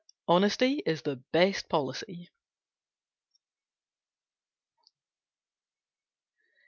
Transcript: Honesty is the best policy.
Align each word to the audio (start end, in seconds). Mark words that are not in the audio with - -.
Honesty 0.27 0.81
is 0.83 1.03
the 1.03 1.17
best 1.31 1.69
policy. 1.69 2.31